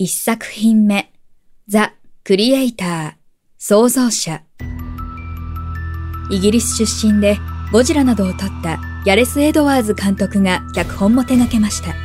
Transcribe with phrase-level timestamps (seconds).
[0.00, 1.10] 一作品目。
[1.66, 3.12] ザ・クリエイター。
[3.58, 4.42] 創造者。
[6.30, 7.36] イギリス出身で
[7.72, 11.96] ゴジラなどを撮ったヤレス・エドワーズ監督が脚本も手掛けました。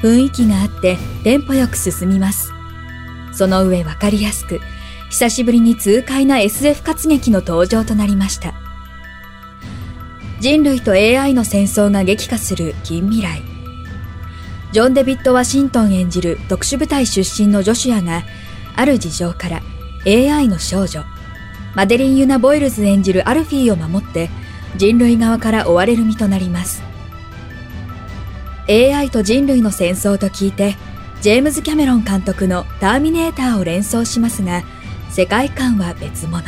[0.00, 2.52] 雰囲気があってテンポよく進みます。
[3.32, 4.60] その上わかりやすく
[5.10, 8.54] 久しぶりに痛快な SF 活劇の登場となりました。
[10.38, 13.53] 人類と AI の戦争が激化する近未来。
[14.74, 18.24] ジョン・デビッド・ワシントン演じる特殊部隊出身のジョシュアが、
[18.74, 19.62] ある事情から
[20.04, 21.04] AI の少女、
[21.76, 24.30] マデリン・ユナ・ボイルズ演じるアルフィーを守って
[24.74, 26.82] 人類側から追われる身となります。
[28.68, 30.74] AI と人類の戦争と聞いて、
[31.20, 34.64] ジェームズ・キャメロン監督のターミネーターを連想しますが、
[35.08, 36.42] 世界観は別物。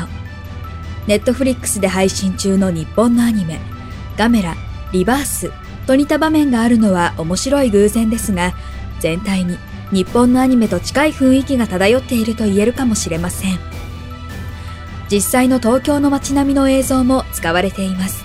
[1.07, 3.61] ネットフリックスで配信中の日本のアニメ、
[4.17, 4.57] ガメラ、
[4.91, 5.53] リバース
[5.87, 8.53] と似た場面があるのは面白い偶然ですが、
[9.01, 9.59] 全体に
[9.93, 13.59] 日本のアニメと近い雰囲気が漂っていると言えるかもしれません。
[15.11, 18.25] 実際の東京の街並みの映像も使われています。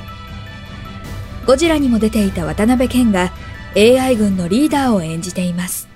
[1.45, 3.31] ゴジラにも出ていた渡辺謙が
[3.75, 5.91] AI 軍のリーダーを演じています。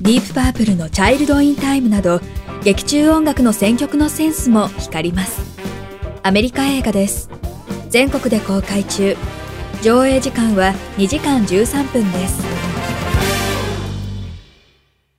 [0.00, 2.20] ディープパープルのチャイルド・イン・タイムなど
[2.62, 5.42] 劇中音楽の選曲のセンスも光ります
[6.22, 7.28] アメリカ映画です
[7.90, 9.16] 全国で公開中
[9.80, 12.42] 上映時間は2時間13分です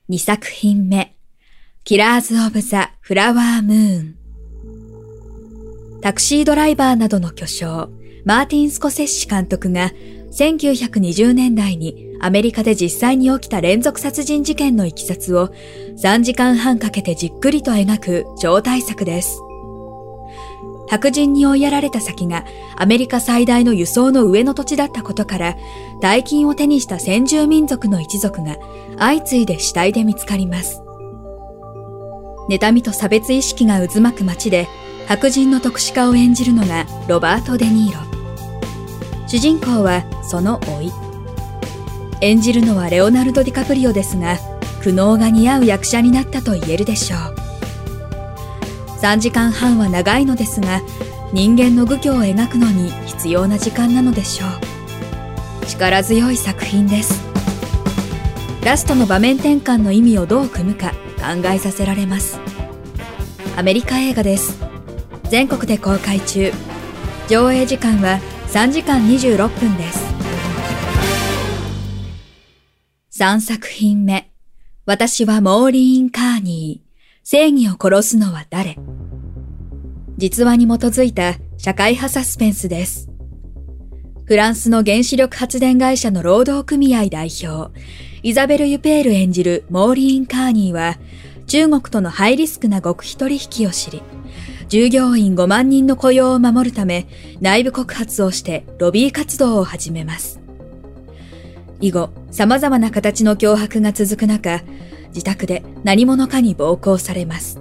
[0.09, 1.15] 2作品目
[1.85, 4.15] キラーズ・オブ・ザ・フラワームーン
[6.01, 7.89] タクシードライバーなどの巨匠
[8.25, 9.91] マーティン・スコセッシ監督が
[10.31, 15.53] 1920年代にアメリカで実際に起きた連続殺人事件のいきさつを
[16.03, 19.39] 3時間半かけてじっくりと描く超大作です。
[20.89, 22.45] 白人に追いやられた先が
[22.75, 25.55] アメリカ最大の輸送の上の土地だったことから
[26.01, 28.57] 大金を手にした先住民族の一族が
[28.97, 30.81] 相次いで死体で見つかります。
[32.49, 34.67] 妬みと差別意識が渦巻く街で
[35.07, 38.09] 白人の特殊化を演じるのがロバート・デ・ニーロ。
[39.27, 40.91] 主人公はその老い。
[42.21, 44.37] 演じるのはレオナルド・ディカプリオですが、
[44.81, 47.38] 苦悩が似合う役者になったと言えるでしょう。
[49.01, 50.81] 3時間半は長いのですが、
[51.31, 55.65] 人間の愚虚を描くのに必要な時間なのでしょう。
[55.65, 57.23] 力強い作品です。
[58.61, 62.39] ラストの場面転換の意味をどう組むか考えさせられます。
[63.55, 64.59] アメリカ映画です。
[65.29, 66.51] 全国で公開中。
[67.29, 70.03] 上映時間は3時間26分です。
[73.17, 74.29] 3作品目。
[74.85, 76.88] 私はモーリーン・カーニー。
[77.31, 78.75] 正義を殺すのは誰？
[80.17, 83.07] 実話に基づいた社会派サスペンスです。
[84.25, 87.71] フランスの原子力発電会社の労働組合代表、
[88.23, 90.97] イザベル・ユペール演じるモーリーン・カーニーは、
[91.45, 94.01] 中国とのハイリスクな極秘取引を知り、
[94.67, 97.05] 従業員5万人の雇用を守るため
[97.41, 100.39] 内部告発をしてロビー活動を始めます。
[101.79, 104.63] 以後、様々な形の脅迫が続く中、
[105.09, 107.59] 自宅で何者かに暴行されます。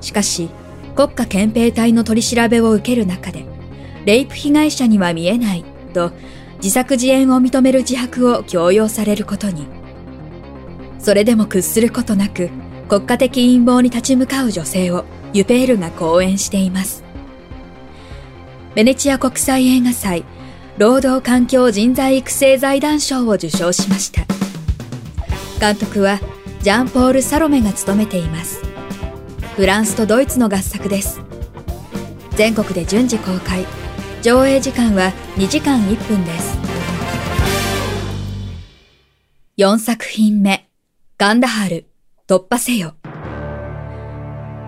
[0.00, 0.48] しかし、
[0.94, 3.44] 国家憲兵隊の取り調べを受ける中で、
[4.04, 6.12] レイプ被害者には見えないと
[6.58, 9.66] 自作自演を認める自白を強要されることに。
[10.98, 12.50] それでも屈することなく、
[12.88, 17.02] 国家的陰謀に立ち向かう女性をユペールが講演しています。
[18.74, 20.24] ベネチア国際映画祭
[20.78, 24.43] 労働環境人材育成財団賞を受賞しました。
[25.64, 26.20] 監督は
[26.60, 28.62] ジャンポール・サロメが務めています。
[29.56, 31.22] フランスとドイツの合作です。
[32.32, 33.64] 全国で順次公開。
[34.20, 36.58] 上映時間は2時間1分です。
[39.56, 40.68] 4作品目。
[41.16, 41.86] ガンダハル、
[42.28, 42.96] 突破せよ。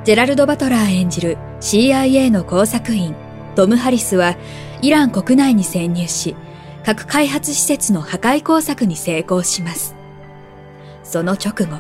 [0.04, 3.14] ジェラルド・バトラー演じる CIA の工作員
[3.54, 4.38] トム・ハリスは
[4.80, 6.34] イラン国内に潜入し、
[6.86, 9.95] 核開発施設の破壊工作に成功します。
[11.08, 11.78] その直後、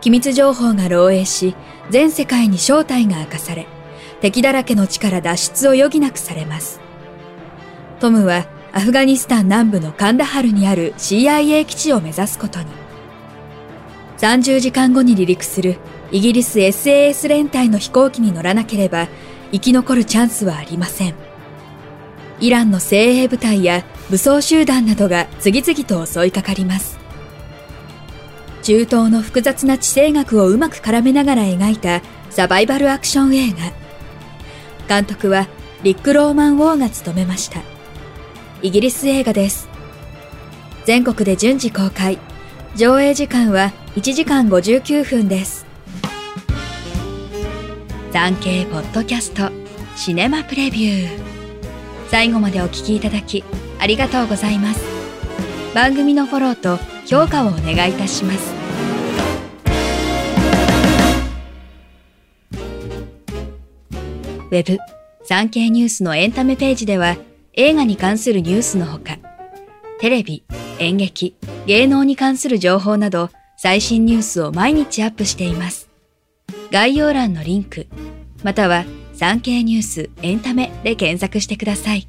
[0.00, 1.54] 機密情報が漏洩し、
[1.90, 3.66] 全世界に正体が明かされ、
[4.20, 6.80] 敵だらけの地から脱出を余儀なくされます。
[8.00, 12.66] トムはアフガニスタン南部のカンダハルにある CIA 基地を目指すことに。
[14.18, 15.78] 30時間後に離陸する
[16.10, 19.08] イギリス SAS 連隊の飛行機に乗らなければ
[19.52, 21.14] 生き残るチャンスはありません。
[22.40, 27.05] イランの精鋭部隊や武装集団などが次々と襲いかかります。
[28.66, 33.72] 中東の複雑な地政学をうまく絡めながら描いたサバイバルアクション映画。
[34.88, 35.46] 監督は
[35.84, 37.60] リック・ローマン・ウォーが務めました。
[38.62, 39.68] イギリス映画です。
[40.84, 42.18] 全国で順次公開。
[42.74, 45.64] 上映時間は1時間59分です。
[48.10, 49.48] 産経ポッドキャスト
[49.94, 51.08] シネマプレビュー。
[52.10, 53.44] 最後までお聞きいただき
[53.78, 54.95] ありがとうございます。
[55.76, 58.54] 番組のフォローと評価をお願いいたします。
[64.50, 64.78] ウェブ、
[65.24, 67.18] 産経ニュースのエンタメページでは
[67.52, 69.18] 映画に関するニュースのほか、
[70.00, 70.44] テレビ、
[70.78, 71.36] 演劇、
[71.66, 73.28] 芸能に関する情報など
[73.58, 75.90] 最新ニュースを毎日アップしています。
[76.70, 77.86] 概要欄のリンク、
[78.42, 82.08] または産経ニュースエンタメで検索してください。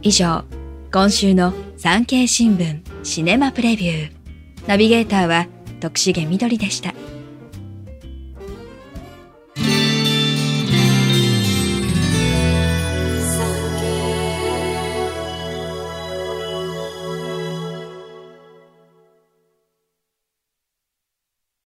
[0.00, 0.44] 以上、
[0.90, 4.68] 今週の産経新聞シネマプレビュー。
[4.68, 5.48] ナビゲーターは
[5.80, 6.94] 徳重みどりでした。